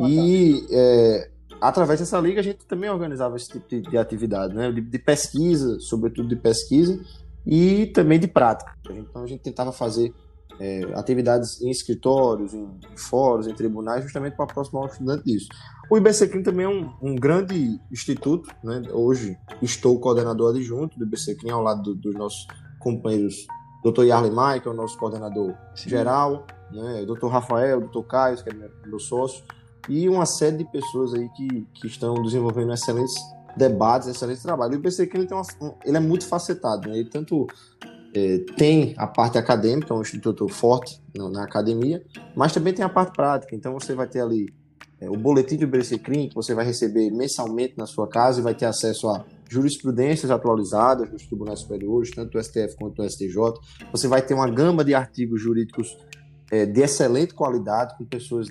[0.00, 0.66] Ah, e tá.
[0.72, 4.70] é, através dessa liga a gente também organizava esse tipo de, de atividade, né?
[4.70, 6.98] De, de, pesquisa, sobretudo de pesquisa,
[7.46, 8.72] e também de prática.
[8.90, 10.12] Então a gente tentava fazer
[10.60, 15.48] é, atividades em escritórios, em fóruns, em tribunais, justamente para aproximar o estudante disso.
[15.90, 18.82] O IBCCRIM também é um, um, grande instituto, né?
[18.92, 22.46] hoje estou coordenador adjunto do IBCCRIM ao lado do, dos nossos
[22.78, 23.46] companheiros
[23.84, 24.04] Dr.
[24.04, 25.90] Yarley Maia, que é o nosso coordenador Sim.
[25.90, 27.04] geral, né?
[27.06, 27.28] Dr.
[27.28, 28.02] Rafael, Dr.
[28.02, 28.52] Caio, que é
[28.86, 29.44] meu sócio,
[29.88, 33.14] e uma série de pessoas aí que, que estão desenvolvendo excelentes
[33.56, 34.74] debates, excelentes trabalhos.
[34.74, 36.98] E o IBCCRIM ele, tem uma, ele é muito facetado, né?
[36.98, 37.46] ele tanto
[38.14, 42.02] é, tem a parte acadêmica, um instituto forte na, na, academia,
[42.34, 43.54] mas também tem a parte prática.
[43.54, 44.52] Então você vai ter ali
[45.00, 48.54] é, o boletim do BCCRIM, que você vai receber mensalmente na sua casa e vai
[48.54, 53.36] ter acesso a jurisprudências atualizadas dos tribunais superiores, tanto do STF quanto do STJ.
[53.92, 55.96] Você vai ter uma gama de artigos jurídicos
[56.50, 58.48] é, de excelente qualidade, com pessoas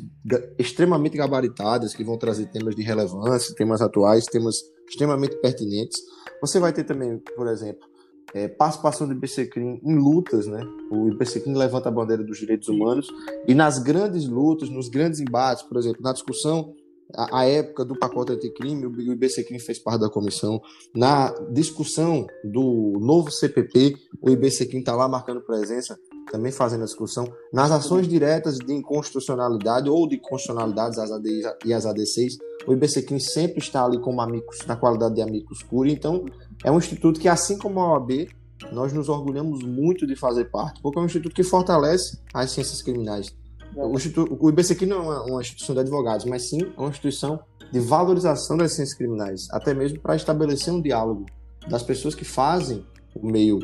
[0.57, 4.55] extremamente gabaritadas, que vão trazer temas de relevância, temas atuais, temas
[4.88, 5.99] extremamente pertinentes.
[6.41, 7.88] Você vai ter também, por exemplo,
[8.33, 10.62] é, participação do IBCCRIM em lutas, né?
[10.91, 13.07] O IBCCRIM levanta a bandeira dos direitos humanos
[13.47, 16.73] e nas grandes lutas, nos grandes embates, por exemplo, na discussão
[17.15, 20.62] a, época do pacote anticrime, o IBCCRIM fez parte da comissão.
[20.93, 25.97] Na discussão do novo CPP, o IBCCRIM está lá marcando presença,
[26.31, 27.27] também fazendo a discussão.
[27.51, 32.37] Nas ações diretas de inconstitucionalidade ou de constitucionalidades, as ADIs e as ADCs,
[32.67, 35.91] o IBCCRIM sempre está ali como amigos, na qualidade de amigos curi.
[35.91, 36.25] Então,
[36.63, 38.27] é um instituto que, assim como a OAB,
[38.71, 42.81] nós nos orgulhamos muito de fazer parte, porque é um instituto que fortalece as ciências
[42.81, 43.35] criminais.
[43.75, 47.39] O, instituto, o IBCQ não é uma, uma, instituição de advogados, mas sim uma instituição
[47.71, 51.25] de valorização das ciências criminais, até mesmo para estabelecer um diálogo
[51.69, 53.59] das pessoas que fazem o meio,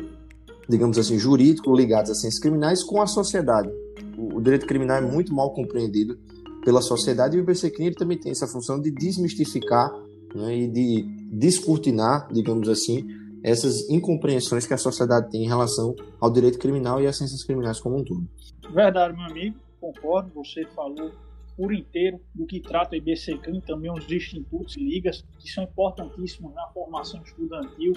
[0.68, 3.70] digamos assim, jurídico ligados às ciências criminais com a sociedade.
[4.16, 6.18] O, direito criminal é muito mal compreendido
[6.64, 9.90] pela sociedade e o IBCQ também tem essa função de desmistificar
[10.34, 13.06] né, e de descortinar, digamos assim,
[13.42, 17.78] essas incompreensões que a sociedade tem em relação ao direito criminal e às ciências criminais
[17.78, 18.26] como um todo.
[18.72, 20.30] Verdade, meu amigo, concordo.
[20.34, 21.12] Você falou
[21.56, 26.54] por inteiro do que trata o IBCCAM, também os institutos e ligas, que são importantíssimos
[26.54, 27.92] na formação estudantil,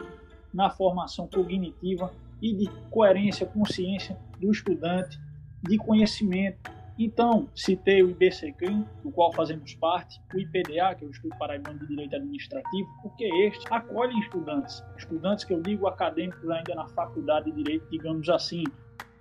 [0.54, 5.20] na formação cognitiva e de coerência, consciência do estudante,
[5.64, 6.72] de conhecimento.
[7.00, 11.80] Então, citei o IBCCRIM, do qual fazemos parte, o IPDA, que é o Instituto Paraibano
[11.80, 17.52] de Direito Administrativo, porque este acolhe estudantes, estudantes que eu digo acadêmicos ainda na faculdade
[17.52, 18.64] de Direito, digamos assim,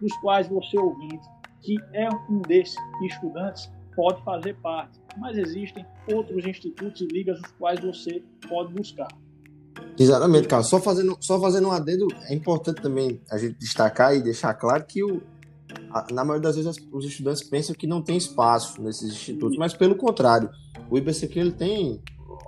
[0.01, 1.29] dos quais você ouvinte,
[1.61, 4.99] que é um desses estudantes, pode fazer parte.
[5.19, 9.09] Mas existem outros institutos e ligas os quais você pode buscar.
[9.99, 10.69] Exatamente, Carlos.
[10.69, 14.85] Só fazendo, só fazendo um adendo, é importante também a gente destacar e deixar claro
[14.85, 15.23] que o,
[15.91, 19.73] a, na maioria das vezes os estudantes pensam que não tem espaço nesses institutos, mas
[19.75, 20.51] pelo contrário,
[20.91, 22.03] o IBCQ ele tem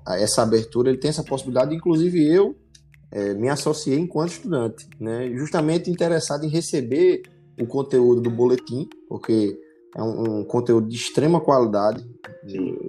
[0.07, 2.57] essa abertura, ele tem essa possibilidade, inclusive eu
[3.11, 7.23] é, me associei enquanto estudante, né, justamente interessado em receber
[7.61, 9.59] o conteúdo do boletim, porque
[9.97, 12.07] é um, um conteúdo de extrema qualidade.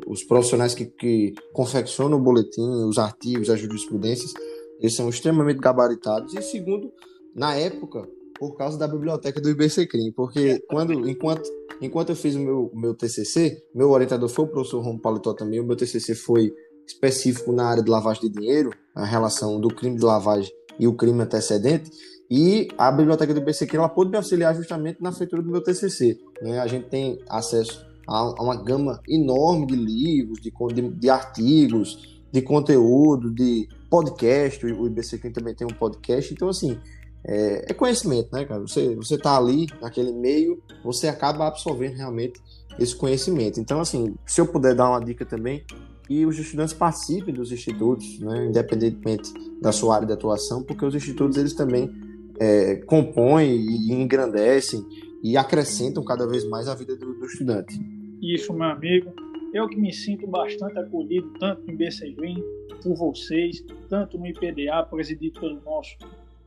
[0.08, 4.34] Os profissionais que, que confeccionam o boletim, os artigos, as jurisprudências,
[4.80, 6.34] eles são extremamente gabaritados.
[6.34, 6.92] E segundo,
[7.36, 8.08] na época,
[8.40, 11.50] por causa da biblioteca do IBCCRIM, porque quando, enquanto,
[11.82, 15.60] enquanto eu fiz o meu, meu TCC, meu orientador foi o professor Romo Paletó também,
[15.60, 16.54] o meu TCC foi
[16.88, 20.96] específico na área de lavagem de dinheiro, a relação do crime de lavagem e o
[20.96, 21.92] crime antecedente,
[22.30, 26.20] e a biblioteca do IBCQ ela pôde me auxiliar justamente na feitura do meu TCC.
[26.42, 26.60] Né?
[26.60, 32.42] A gente tem acesso a uma gama enorme de livros, de, de, de artigos, de
[32.42, 34.64] conteúdo, de podcast.
[34.66, 36.32] O IBCQ também tem um podcast.
[36.34, 36.78] Então, assim,
[37.24, 38.62] é, é, conhecimento, né, cara?
[38.62, 42.40] Você, você tá ali naquele meio, você acaba absorvendo realmente
[42.78, 43.60] esse conhecimento.
[43.60, 45.64] Então, assim, se eu puder dar uma dica também,
[46.08, 50.96] que os estudantes participem dos institutos, né, independentemente da sua área de atuação, porque os
[50.96, 52.09] institutos eles também
[52.40, 54.84] é, compõem e engrandecem
[55.24, 57.78] e acrescentam cada vez mais a vida do, do estudante.
[58.22, 59.12] Isso, meu amigo.
[59.54, 62.44] Eu que me sinto bastante acolhido, tanto IBC Green,
[62.84, 65.98] por vocês, tanto no IPDA, presidido pelo nosso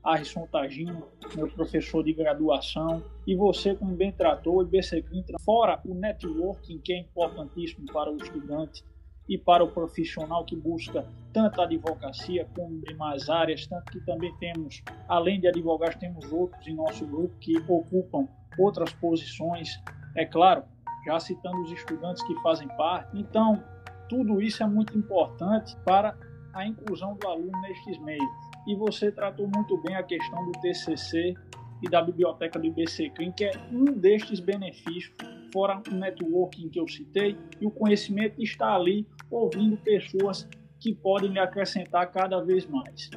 [0.05, 1.03] Arison Tagino,
[1.35, 6.79] meu professor de graduação, e você como bem tratou, o IBC Green, fora o networking
[6.79, 8.85] que é importantíssimo para o estudante,
[9.29, 14.35] e para o profissional que busca tanto a advocacia como demais áreas, tanto que também
[14.39, 19.81] temos, além de advogados, temos outros em nosso grupo que ocupam outras posições,
[20.15, 20.65] é claro,
[21.07, 23.19] já citando os estudantes que fazem parte.
[23.19, 23.63] Então,
[24.09, 26.15] tudo isso é muito importante para
[26.53, 28.31] a inclusão do aluno nestes meios.
[28.67, 31.35] E você tratou muito bem a questão do TCC
[31.83, 35.13] e da biblioteca do IBCCRIM, que é um destes benefícios,
[35.53, 40.49] fora o networking que eu citei, e o conhecimento está ali ouvindo pessoas
[40.81, 43.11] que podem lhe acrescentar cada vez mais.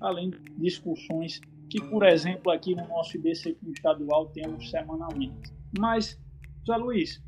[0.00, 1.40] Além de discussões
[1.70, 5.52] que, por exemplo, aqui no nosso IBCCRIM estadual temos semanalmente.
[5.78, 6.18] Mas,
[6.66, 7.22] José Luiz,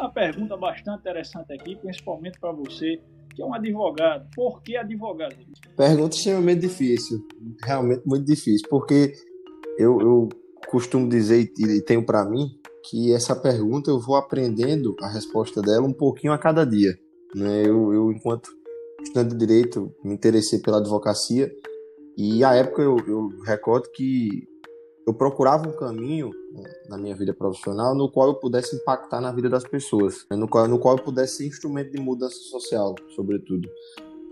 [0.00, 3.00] uma pergunta bastante interessante aqui, principalmente para você,
[3.34, 4.28] que é um advogado.
[4.34, 5.34] Por que advogado?
[5.76, 7.26] Pergunta extremamente difícil,
[7.64, 9.12] realmente muito difícil, porque
[9.80, 10.28] eu, eu
[10.68, 12.50] costumo dizer e tenho para mim
[12.84, 16.98] que essa pergunta eu vou aprendendo a resposta dela um pouquinho a cada dia.
[17.34, 17.62] Né?
[17.62, 18.50] Eu, eu enquanto
[19.02, 21.50] estudante de direito, me interessei pela advocacia
[22.16, 24.46] e à época eu, eu recordo que
[25.06, 29.32] eu procurava um caminho né, na minha vida profissional no qual eu pudesse impactar na
[29.32, 30.36] vida das pessoas, né?
[30.36, 33.66] no, qual, no qual eu pudesse ser instrumento de mudança social, sobretudo.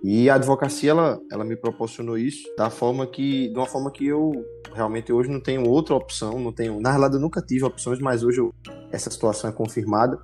[0.04, 4.06] E a advocacia ela, ela me proporcionou isso da forma que, de uma forma que
[4.06, 4.32] eu
[4.74, 8.22] realmente hoje não tenho outra opção, não tenho, na realidade eu nunca tive opções, mas
[8.22, 8.54] hoje eu,
[8.90, 10.18] essa situação é confirmada.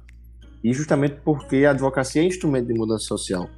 [0.63, 3.49] E justamente porque a advocacia é instrumento de mudança social.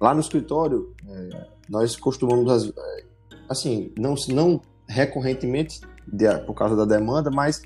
[0.00, 3.04] Lá no escritório, é, nós costumamos, é,
[3.48, 7.62] assim, não, não recorrentemente, de, por causa da demanda, mas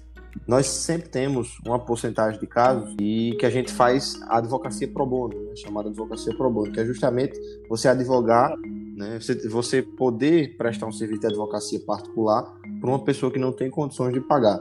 [0.47, 5.07] nós sempre temos uma porcentagem de casos e que a gente faz a advocacia pro
[5.07, 8.55] bono, né, chamada advocacia pro bono, que é justamente você advogar,
[8.99, 12.43] né, você, você poder prestar um serviço de advocacia particular
[12.81, 14.61] para uma pessoa que não tem condições de pagar.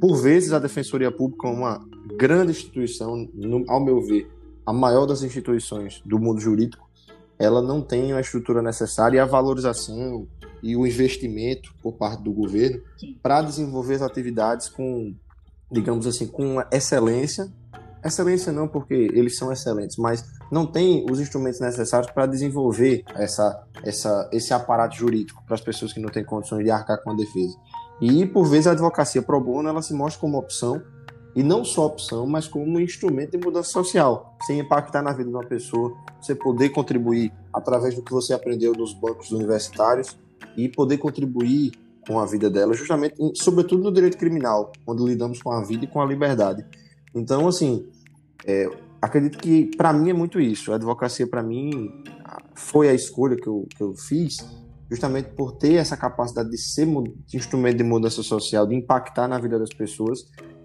[0.00, 1.86] Por vezes, a Defensoria Pública é uma
[2.16, 4.30] grande instituição, no, ao meu ver,
[4.64, 6.88] a maior das instituições do mundo jurídico,
[7.38, 10.26] ela não tem a estrutura necessária e a valorização
[10.62, 12.80] e o investimento por parte do governo
[13.22, 15.14] para desenvolver as atividades com,
[15.70, 17.52] digamos assim, com excelência.
[18.02, 23.66] Excelência não porque eles são excelentes, mas não tem os instrumentos necessários para desenvolver essa,
[23.82, 27.14] essa, esse aparato jurídico para as pessoas que não têm condições de arcar com a
[27.14, 27.56] defesa.
[28.00, 30.82] E, por vezes, a advocacia pro bono ela se mostra como opção,
[31.36, 35.28] e não só opção, mas como um instrumento de mudança social, sem impactar na vida
[35.28, 40.16] de uma pessoa, você poder contribuir através do que você aprendeu nos bancos universitários
[40.56, 41.72] e poder contribuir
[42.06, 45.88] com a vida dela, justamente, sobretudo no direito criminal, onde lidamos com a vida e
[45.88, 46.64] com a liberdade.
[47.14, 47.86] Então, assim,
[48.46, 50.72] é, acredito que para mim é muito isso.
[50.72, 52.02] A advocacia para mim
[52.54, 54.38] foi a escolha que eu, que eu fiz
[54.90, 56.86] justamente por ter essa capacidade de ser
[57.26, 60.20] de instrumento de mudança social, de impactar na vida das pessoas.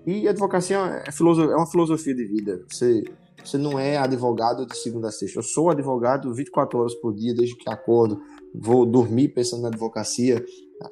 [0.05, 2.63] E advocacia é, é uma filosofia de vida.
[2.69, 3.03] Você,
[3.43, 5.39] você não é advogado de segunda a sexta.
[5.39, 8.21] Eu sou advogado 24 horas por dia, desde que acordo,
[8.53, 10.43] vou dormir pensando na advocacia.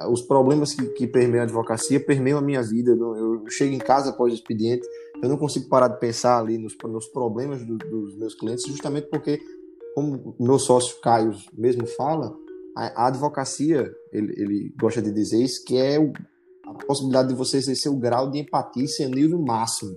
[0.09, 2.91] Os problemas que, que permeiam a advocacia permeiam a minha vida.
[2.91, 4.87] Eu chego em casa após o expediente,
[5.21, 9.07] eu não consigo parar de pensar ali nos, nos problemas do, dos meus clientes, justamente
[9.07, 9.39] porque,
[9.95, 12.33] como meu sócio Caio mesmo fala,
[12.75, 16.13] a, a advocacia, ele, ele, gosta de dizer isso, que é o,
[16.65, 19.95] a possibilidade de você exercer o grau de empatia em seu nível máximo.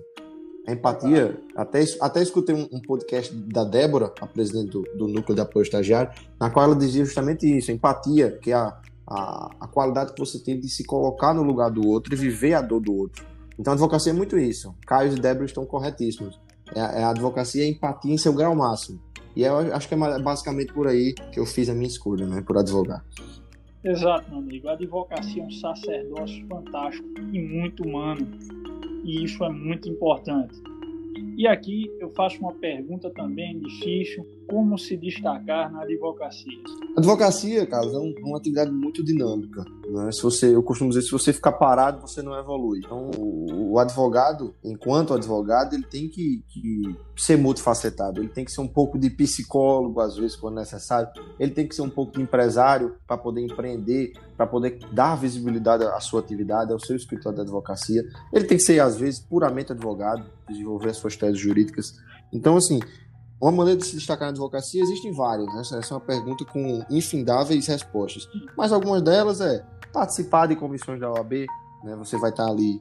[0.67, 5.35] A empatia, até, até escutei um, um podcast da Débora, a presidente do, do, Núcleo
[5.35, 9.67] de Apoio Estagiário, na qual ela dizia justamente isso, empatia, que é a, a, a
[9.67, 12.79] qualidade que você tem de se colocar no lugar do outro e viver a dor
[12.79, 13.25] do outro.
[13.57, 14.73] Então a advocacia é muito isso.
[14.85, 16.39] Caio e Débora estão corretíssimos.
[16.75, 18.99] É, é a advocacia a empatia em seu grau máximo.
[19.35, 22.41] E eu acho que é basicamente por aí que eu fiz a minha escolha, né?
[22.41, 23.03] Por advogar.
[23.83, 24.67] Exato, meu amigo.
[24.69, 28.27] A advocacia é um sacerdócio fantástico e muito humano.
[29.03, 30.55] E isso é muito importante.
[31.37, 36.59] E aqui eu faço uma pergunta também difícil: como se destacar na advocacia?
[36.97, 39.65] Advocacia, Carlos, é, um, é uma atividade muito dinâmica.
[39.89, 40.11] Né?
[40.11, 42.79] Se você, eu costumo dizer, se você ficar parado, você não evolui.
[42.79, 48.21] Então, o, o advogado, enquanto advogado, ele tem que, que, ser multifacetado.
[48.21, 51.09] Ele tem que ser um pouco de psicólogo, às vezes, quando necessário.
[51.39, 55.83] Ele tem que ser um pouco de empresário para poder empreender, para poder dar visibilidade
[55.83, 58.03] à sua atividade, ao seu escritório de advocacia.
[58.31, 61.93] Ele tem que ser, às vezes, puramente advogado, desenvolver as suas jurídicas.
[62.31, 62.79] Então, assim,
[63.43, 65.59] uma maneira de se destacar na advocacia existem várias, né?
[65.59, 68.27] Essa é uma pergunta com infindáveis respostas.
[68.57, 71.45] Mas algumas delas é participar de comissões da OAB,
[71.83, 71.95] né?
[71.97, 72.79] Você vai estar ali,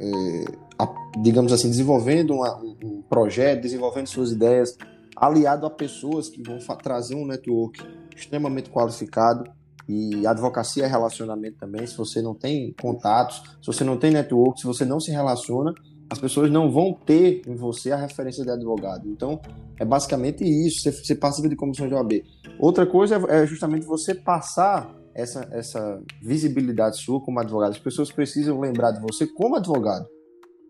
[0.00, 0.44] é,
[0.78, 0.88] a,
[1.20, 4.76] digamos assim, desenvolvendo uma, um projeto, desenvolvendo suas ideias,
[5.14, 9.44] aliado a pessoas que vão trazer um network extremamente qualificado.
[9.86, 11.86] E advocacia é relacionamento também.
[11.86, 15.74] Se você não tem contatos, se você não tem network, se você não se relaciona,
[16.10, 19.08] as pessoas não vão ter em você a referência de advogado.
[19.08, 19.40] Então,
[19.78, 22.22] é basicamente isso, você, você participa de comissão de OAB.
[22.58, 27.72] Outra coisa é, é justamente você passar essa, essa visibilidade sua como advogado.
[27.72, 30.06] As pessoas precisam lembrar de você como advogado,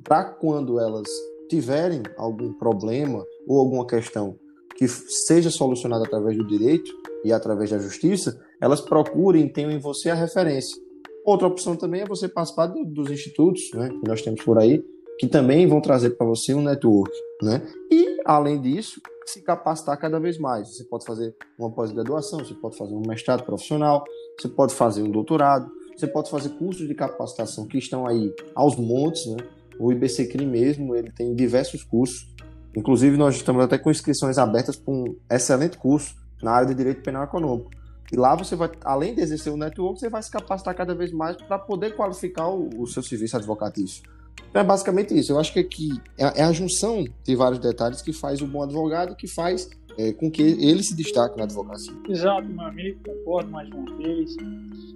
[0.03, 1.07] para quando elas
[1.49, 4.39] tiverem algum problema ou alguma questão
[4.77, 6.91] que seja solucionada através do direito
[7.25, 10.81] e através da justiça, elas procurem e tenham em você a referência.
[11.25, 14.83] Outra opção também é você participar dos institutos né, que nós temos por aí,
[15.19, 17.63] que também vão trazer para você um network, né?
[17.91, 20.69] E, além disso, se capacitar cada vez mais.
[20.75, 24.05] Você pode fazer uma pós-graduação, você pode fazer um mestrado profissional,
[24.39, 28.77] você pode fazer um doutorado, você pode fazer cursos de capacitação que estão aí aos
[28.77, 29.37] montes, né?
[29.79, 32.35] O IBCCRI mesmo, ele tem diversos cursos.
[32.77, 37.03] Inclusive, nós estamos até com inscrições abertas para um excelente curso na área de Direito
[37.03, 37.71] Penal Econômico.
[38.13, 41.13] E lá você vai, além de exercer o network, você vai se capacitar cada vez
[41.13, 44.03] mais para poder qualificar o, o seu serviço advocatício.
[44.51, 45.33] Então é basicamente isso.
[45.33, 48.63] Eu acho que aqui é, é a junção de vários detalhes que faz o bom
[48.63, 51.93] advogado, que faz é, com que ele se destaque na advocacia.
[52.09, 54.37] Exato, meu amigo, concordo mais uma vez.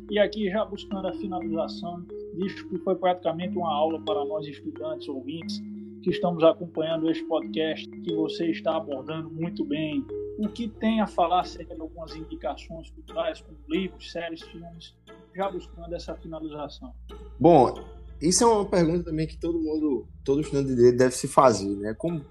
[0.09, 5.09] E aqui, já buscando a finalização, disso que foi praticamente uma aula para nós estudantes,
[5.09, 5.61] ouvintes,
[6.03, 10.05] que estamos acompanhando este podcast, que você está abordando muito bem.
[10.39, 14.95] O que tem a falar acerca de algumas indicações culturais, como livros, séries, filmes,
[15.35, 16.93] já buscando essa finalização.
[17.39, 17.75] Bom,
[18.23, 21.77] isso é uma pergunta também que todo mundo, todo estudante de direito deve se fazer,
[21.77, 21.93] né?
[21.93, 22.25] Como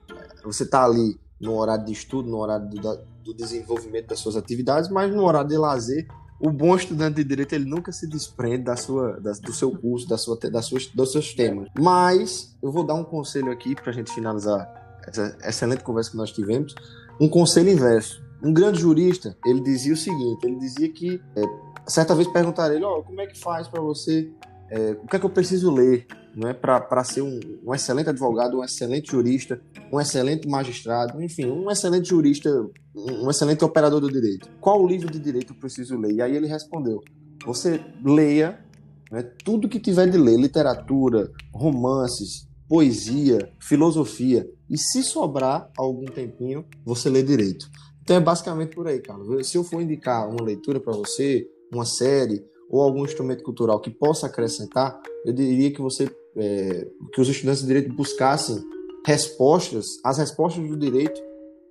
[0.44, 4.90] você está ali no horário de estudo, no horário do, do, desenvolvimento das suas atividades,
[4.90, 6.08] mas no horário de lazer,
[6.40, 10.08] o bom estudante de direito ele nunca se desprende da sua, da, do seu curso,
[10.08, 11.68] da sua, da suas, dos seus temas.
[11.78, 14.66] Mas eu vou dar um conselho aqui para a gente finalizar
[15.06, 16.74] essa excelente conversa que nós tivemos.
[17.20, 18.24] Um conselho inverso.
[18.42, 21.42] Um grande jurista, ele dizia o seguinte: ele dizia que é,
[21.86, 24.32] certa vez perguntaram ele, ó, oh, como é que faz para você
[24.72, 28.10] é, o que é que eu preciso ler não é para ser um, um, excelente
[28.10, 32.50] advogado, um excelente jurista, um excelente magistrado, enfim, um excelente jurista,
[32.96, 34.50] um excelente operador do direito.
[34.62, 36.14] Qual livro de direito eu preciso ler?
[36.14, 37.02] E aí ele respondeu:
[37.46, 38.64] você leia
[39.12, 46.66] né, tudo que tiver de ler, literatura, romances, poesia, filosofia, e se sobrar algum tempinho,
[46.86, 47.70] você lê direito.
[48.02, 49.50] Então é basicamente por aí, Carlos.
[49.50, 52.42] Se eu for indicar uma leitura para você, uma série,
[52.72, 57.62] ou algum instrumento cultural que possa acrescentar, eu diria que você é, que os estudantes
[57.62, 58.64] de direito buscassem
[59.06, 61.22] respostas, as respostas do direito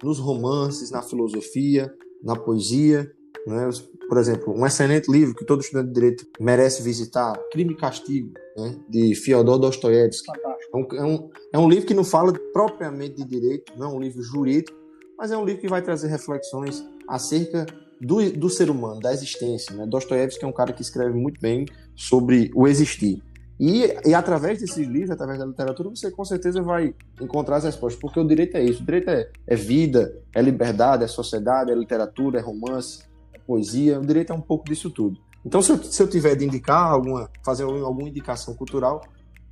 [0.02, 1.92] nos romances, na filosofia,
[2.22, 3.10] na poesia,
[3.46, 3.68] né?
[4.08, 8.32] Por exemplo, um excelente livro que todo estudante de direito merece visitar, Crime e Castigo,
[8.56, 8.76] né?
[8.88, 10.30] de Fyodor Dostoiévski.
[10.72, 13.94] É um, é, um, é um livro que não fala propriamente de direito, não é
[13.94, 14.76] um livro jurídico,
[15.16, 17.66] mas é um livro que vai trazer reflexões acerca
[18.00, 19.74] do, do ser humano, da existência.
[19.74, 19.86] Né?
[19.86, 23.22] Dostoiévski é um cara que escreve muito bem sobre o existir.
[23.58, 28.00] E, e através desses livros, através da literatura, você com certeza vai encontrar as respostas,
[28.00, 28.82] porque o direito é isso.
[28.82, 33.02] O direito é, é vida, é liberdade, é sociedade, é literatura, é romance,
[33.34, 34.00] é poesia.
[34.00, 35.20] O direito é um pouco disso tudo.
[35.44, 39.02] Então, se eu, se eu tiver de indicar alguma, fazer alguma indicação cultural,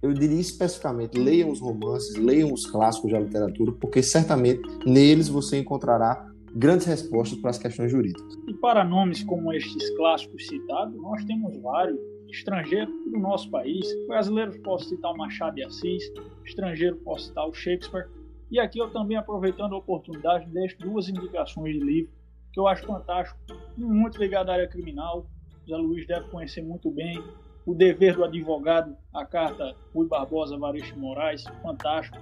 [0.00, 5.58] eu diria especificamente, leiam os romances, leiam os clássicos da literatura, porque certamente neles você
[5.58, 8.34] encontrará grandes respostas para as questões jurídicas.
[8.46, 11.98] E para nomes como estes clássicos citados, nós temos vários
[12.30, 13.86] estrangeiro do nosso país.
[14.06, 16.04] Brasileiros posso citar o Machado de Assis,
[16.44, 18.06] estrangeiro posso citar o Shakespeare.
[18.50, 22.18] E aqui eu também aproveitando a oportunidade deixo duas indicações de livro
[22.52, 23.38] que eu acho fantástico,
[23.76, 25.26] muito ligado à área criminal.
[25.68, 27.22] Zé Luiz deve conhecer muito bem.
[27.66, 32.16] O Dever do Advogado, a carta Rui Barbosa Varisto Moraes, fantástico.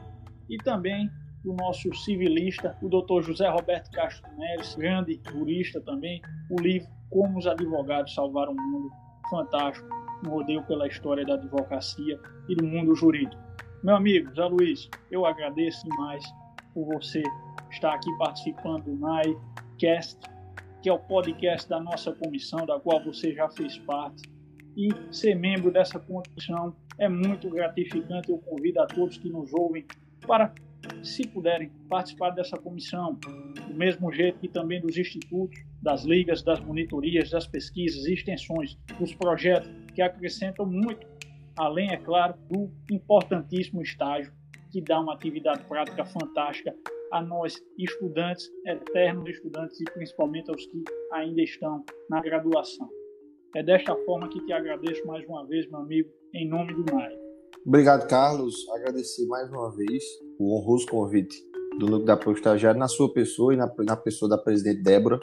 [0.49, 1.09] E também
[1.47, 3.23] o nosso civilista, o Dr.
[3.23, 6.21] José Roberto Castro Neves, grande jurista também,
[6.51, 8.91] o livro Como os Advogados Salvaram o Mundo,
[9.31, 9.89] fantástico,
[10.27, 12.19] um rodeio pela história da advocacia
[12.49, 13.41] e do mundo jurídico.
[13.85, 16.25] Meu amigo Zé Luiz, eu agradeço demais
[16.75, 17.23] por você
[17.71, 20.19] estar aqui participando do NAICast,
[20.83, 24.23] que é o podcast da nossa comissão, da qual você já fez parte.
[24.77, 28.31] E ser membro dessa comissão é muito gratificante.
[28.31, 29.87] Eu convido a todos que nos ouvem
[30.27, 30.53] para,
[31.07, 33.15] se puderem, participar dessa comissão,
[33.69, 39.15] do mesmo jeito que também dos institutos das ligas, das monitorias, das pesquisas, extensões, dos
[39.15, 41.07] projetos que acrescentam muito,
[41.57, 44.33] além, é claro, do importantíssimo estágio
[44.71, 46.75] que dá uma atividade prática fantástica
[47.13, 52.89] a nós, estudantes, eternos estudantes e principalmente aos que ainda estão na graduação.
[53.55, 57.26] É desta forma que te agradeço mais uma vez, meu amigo, em nome do NAI.
[57.67, 58.55] Obrigado, Carlos.
[58.77, 60.05] Agradecer mais uma vez
[60.39, 61.37] o honroso convite
[61.81, 65.19] do Núcleo da Apoio Estagiário na sua pessoa e na, na pessoa da presidente Débora.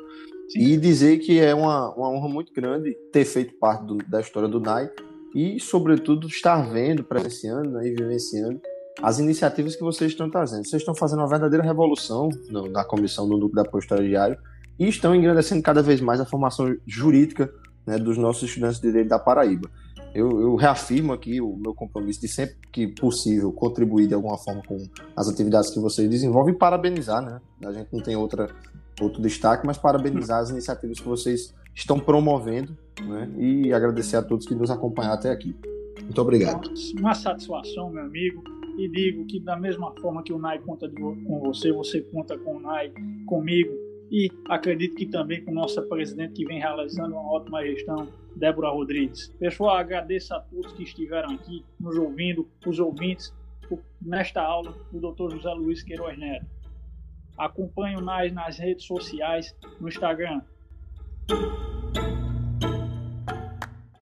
[0.49, 0.59] Sim.
[0.59, 4.49] E dizer que é uma, uma honra muito grande ter feito parte do, da história
[4.49, 4.91] do NAI
[5.33, 8.59] e, sobretudo, estar vendo, presenciando né, e vivenciando
[9.01, 10.67] as iniciativas que vocês estão trazendo.
[10.67, 14.37] Vocês estão fazendo uma verdadeira revolução no, na comissão do Núcleo da Apoio Estagiário
[14.77, 17.49] e estão engrandecendo cada vez mais a formação jurídica
[17.87, 19.71] né, dos nossos estudantes de direito da Paraíba
[20.13, 24.61] eu, eu, reafirmo aqui o meu compromisso de sempre que possível contribuir de alguma forma
[24.67, 24.77] com
[25.15, 27.41] as atividades que vocês desenvolvem e parabenizar, né?
[27.65, 28.49] A gente não tem outra,
[29.01, 33.29] outro destaque, mas parabenizar as iniciativas que vocês estão promovendo né?
[33.37, 35.55] e agradecer a todos que nos acompanharam até aqui.
[36.03, 36.69] Muito obrigado.
[36.99, 38.43] Uma satisfação, meu amigo.
[38.77, 42.57] E digo que da mesma forma que o NAI conta com você, você conta com
[42.57, 42.91] o NAI
[43.27, 43.82] comigo
[44.13, 49.29] e acredito que também com nossa presidente que vem realizando uma ótima gestão, Débora Rodrigues.
[49.39, 53.33] Pessoal, agradeço a todos que estiveram aqui nos ouvindo, os ouvintes,
[53.99, 55.31] nesta aula do Dr.
[55.31, 56.45] José Luiz Queiroz Neto.
[57.35, 60.43] Acompanhe NAS nas redes sociais, no Instagram,